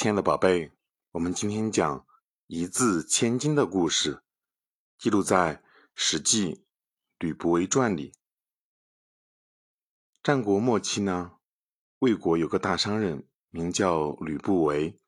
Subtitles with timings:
[0.00, 0.72] 亲爱的宝贝，
[1.10, 2.06] 我们今天讲
[2.46, 4.22] 一字千金的故事，
[4.96, 5.56] 记录在
[5.94, 6.54] 《史记·
[7.18, 8.14] 吕不韦传》里。
[10.22, 11.32] 战国末期呢，
[11.98, 14.98] 魏国有个大商人，名叫吕不韦。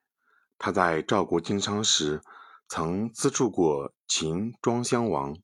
[0.59, 2.20] 他在赵国经商时，
[2.68, 5.34] 曾资助过秦庄襄王，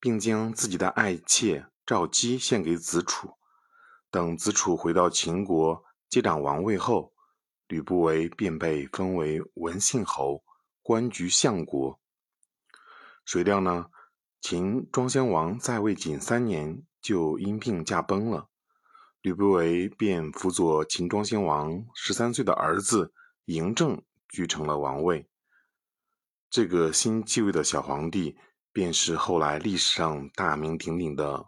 [0.00, 3.38] 并将自己的爱妾赵姬献给子楚。
[4.10, 7.13] 等子楚回到秦国接掌王位后，
[7.66, 10.44] 吕不韦便被封为文信侯，
[10.82, 11.98] 官居相国。
[13.24, 13.86] 谁料呢？
[14.40, 18.50] 秦庄襄王在位仅三年，就因病驾崩了。
[19.22, 23.14] 吕不韦便辅佐秦庄襄王十三岁的儿子
[23.46, 25.26] 嬴政，继承了王位。
[26.50, 28.36] 这个新继位的小皇帝，
[28.70, 31.46] 便是后来历史上大名鼎鼎的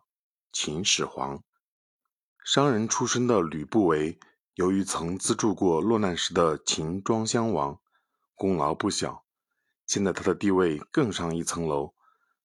[0.50, 1.44] 秦始皇。
[2.42, 4.18] 商人出身的吕不韦。
[4.56, 7.78] 由于曾资助过落难时的秦庄襄王，
[8.34, 9.26] 功劳不小。
[9.86, 11.92] 现在他的地位更上一层楼，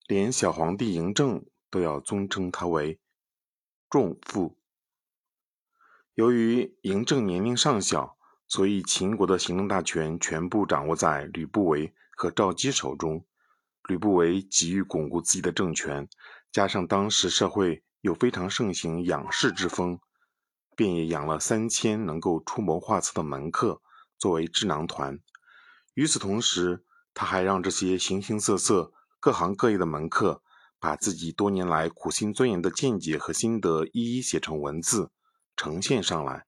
[0.07, 2.99] 连小皇帝嬴政都要尊称他为
[3.89, 4.57] 仲父。
[6.13, 13.25] 由于嬴政年龄尚小，所以秦国的行政大权全部掌握在吕不韦和赵姬手中。
[13.87, 16.09] 吕不韦急于巩固自己的政权，
[16.51, 19.97] 加上当时社会又非常盛行养士之风。
[20.81, 23.83] 便也养了三千能够出谋划策的门客
[24.17, 25.19] 作为智囊团。
[25.93, 30.41] 与此同时，他还让这些形形色色、各行各业的门客
[30.79, 35.11] 把自己多年来苦心钻研的见解和心得一一写成文字，
[35.55, 36.47] 呈现上来。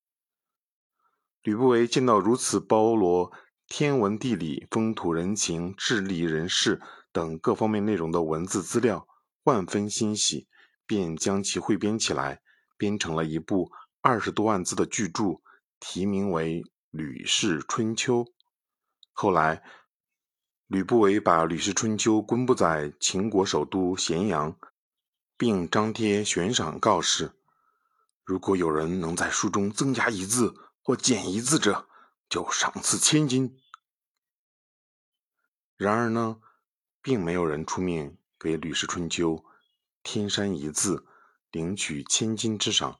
[1.43, 3.31] 吕不韦见到如此包罗
[3.67, 6.81] 天文地理、风土人情、智力人事
[7.11, 9.07] 等各方面内容的文字资料，
[9.43, 10.47] 万分欣喜，
[10.87, 12.41] 便将其汇编起来，
[12.75, 13.69] 编成了一部。
[14.05, 15.41] 二十多万字的巨著，
[15.79, 18.25] 题名为《吕氏春秋》。
[19.13, 19.63] 后来，
[20.67, 24.59] 吕不韦把《吕氏春秋》公布在秦国首都咸阳，
[25.37, 27.31] 并张贴悬赏告示：
[28.25, 31.87] 如果有人能在书中增加一字或减一字者，
[32.27, 33.57] 就赏赐千金。
[35.77, 36.41] 然而呢，
[37.01, 39.35] 并没有人出面给《吕氏春秋》
[40.03, 41.07] 添删一字，
[41.51, 42.99] 领取千金之赏。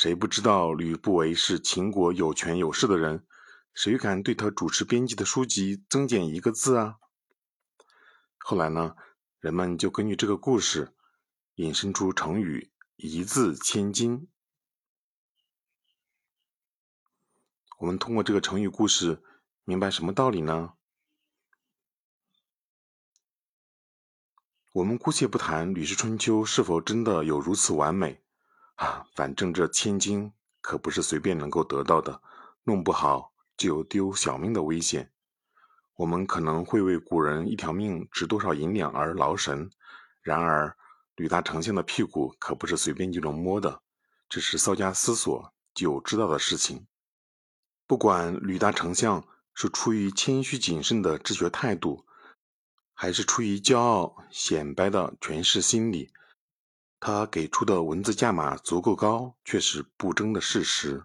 [0.00, 3.26] 谁不知道吕不韦是秦国有权有势的人？
[3.74, 6.96] 谁敢对他主持编辑的书籍增减一个字啊？
[8.38, 8.96] 后来呢，
[9.40, 10.94] 人们就根据这个故事
[11.56, 14.26] 引申出成语“一字千金”。
[17.80, 19.22] 我们通过这个成语故事，
[19.64, 20.72] 明白什么道理呢？
[24.72, 28.22] 我们姑且不谈《吕氏春秋》是否真的有如此完美。
[28.80, 30.32] 啊，反正这千金
[30.62, 32.22] 可不是随便能够得到的，
[32.64, 35.12] 弄不好就有丢小命的危险。
[35.96, 39.70] 我们可能会为古人一条命值多少银两而劳神，
[40.22, 40.74] 然而
[41.14, 43.82] 吕大丞相的屁股可不是随便就能摸的，
[44.30, 46.86] 这是稍加思索就知道的事情。
[47.86, 52.06] 不管吕大丞相是出于谦虚谨慎的治学态度，
[52.94, 56.10] 还是出于骄傲显摆的权势心理。
[57.00, 61.02] 他给出的文字价码足够高，却是不争的事实。